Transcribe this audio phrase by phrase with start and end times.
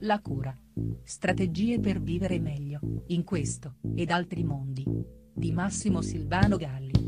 [0.00, 0.56] La cura.
[1.04, 4.84] Strategie per vivere meglio, in questo, ed altri mondi.
[5.34, 6.98] Di Massimo Silvano Galli.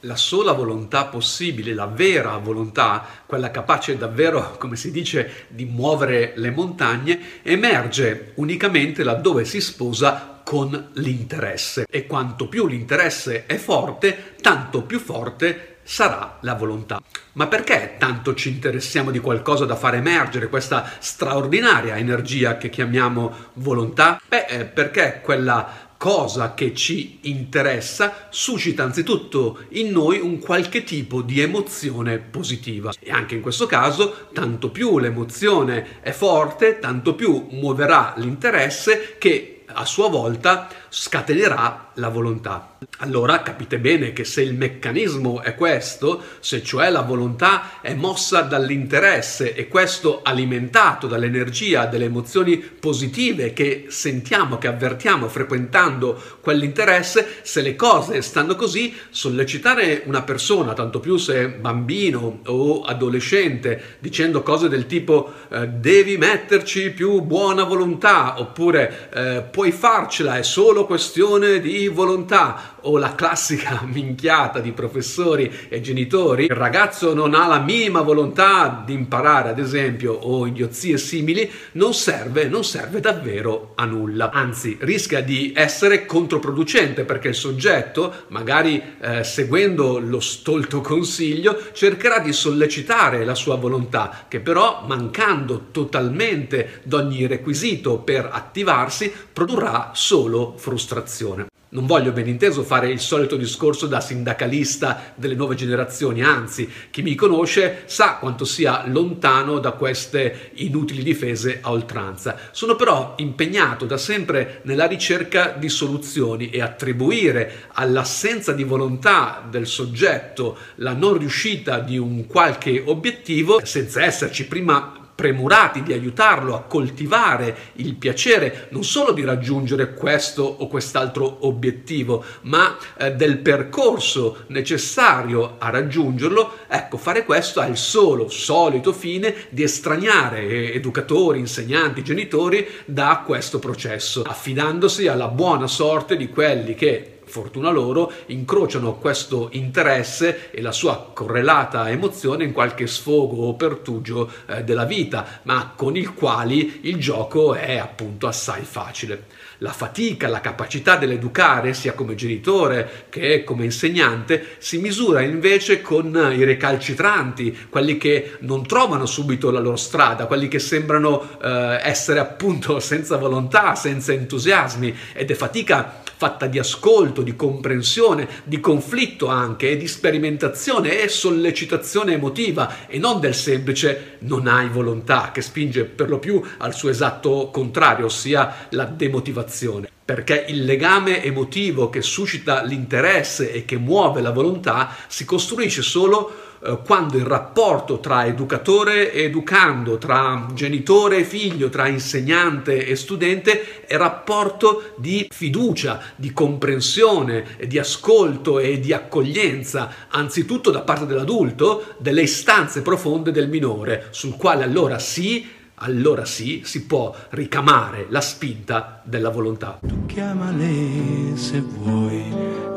[0.00, 6.34] La sola volontà possibile, la vera volontà, quella capace davvero, come si dice, di muovere
[6.36, 11.84] le montagne, emerge unicamente laddove si sposa con l'interesse.
[11.86, 17.02] E quanto più l'interesse è forte, tanto più forte sarà la volontà.
[17.34, 23.50] Ma perché tanto ci interessiamo di qualcosa da far emergere questa straordinaria energia che chiamiamo
[23.54, 24.18] volontà?
[24.26, 31.20] Beh, eh, perché quella cosa che ci interessa suscita anzitutto in noi un qualche tipo
[31.20, 37.48] di emozione positiva e anche in questo caso tanto più l'emozione è forte tanto più
[37.50, 42.76] muoverà l'interesse che a sua volta scatenerà la volontà.
[42.98, 48.42] Allora capite bene che se il meccanismo è questo, se cioè la volontà è mossa
[48.42, 57.62] dall'interesse e questo alimentato dall'energia, delle emozioni positive che sentiamo, che avvertiamo frequentando quell'interesse, se
[57.62, 64.68] le cose stanno così, sollecitare una persona, tanto più se bambino o adolescente, dicendo cose
[64.68, 70.86] del tipo eh, devi metterci più buona volontà oppure eh, puoi farcela, è solo solo
[70.86, 77.46] questione di volontà o la classica minchiata di professori e genitori, il ragazzo non ha
[77.46, 83.72] la minima volontà di imparare ad esempio o idiozie simili, non serve, non serve davvero
[83.74, 90.80] a nulla, anzi rischia di essere controproducente perché il soggetto, magari eh, seguendo lo stolto
[90.80, 99.12] consiglio, cercherà di sollecitare la sua volontà, che però mancando totalmente d'ogni requisito per attivarsi,
[99.32, 101.46] produrrà solo frustrazione.
[101.70, 107.02] Non voglio ben inteso fare il solito discorso da sindacalista delle nuove generazioni, anzi, chi
[107.02, 112.38] mi conosce sa quanto sia lontano da queste inutili difese a oltranza.
[112.52, 119.66] Sono però impegnato da sempre nella ricerca di soluzioni e attribuire all'assenza di volontà del
[119.66, 126.62] soggetto la non riuscita di un qualche obiettivo, senza esserci prima premurati di aiutarlo a
[126.62, 134.44] coltivare il piacere non solo di raggiungere questo o quest'altro obiettivo, ma eh, del percorso
[134.46, 142.04] necessario a raggiungerlo, ecco, fare questo ha il solo solito fine di estraniare educatori, insegnanti,
[142.04, 149.48] genitori da questo processo, affidandosi alla buona sorte di quelli che fortuna loro, incrociano questo
[149.52, 155.72] interesse e la sua correlata emozione in qualche sfogo o pertugio eh, della vita, ma
[155.76, 159.26] con il quale il gioco è appunto assai facile.
[159.58, 166.06] La fatica, la capacità dell'educare, sia come genitore che come insegnante, si misura invece con
[166.36, 172.20] i recalcitranti, quelli che non trovano subito la loro strada, quelli che sembrano eh, essere
[172.20, 179.26] appunto senza volontà, senza entusiasmi ed è fatica fatta di ascolto, di comprensione, di conflitto
[179.26, 185.84] anche, di sperimentazione e sollecitazione emotiva e non del semplice non hai volontà che spinge
[185.84, 192.00] per lo più al suo esatto contrario, ossia la demotivazione perché il legame emotivo che
[192.00, 196.32] suscita l'interesse e che muove la volontà si costruisce solo
[196.64, 202.96] eh, quando il rapporto tra educatore e educando, tra genitore e figlio, tra insegnante e
[202.96, 211.04] studente è rapporto di fiducia, di comprensione, di ascolto e di accoglienza, anzitutto da parte
[211.04, 218.06] dell'adulto, delle istanze profonde del minore, sul quale allora sì allora sì si può ricamare
[218.08, 219.78] la spinta della volontà.
[219.86, 222.32] Tu chiamale se vuoi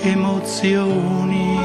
[0.00, 1.56] emozioni.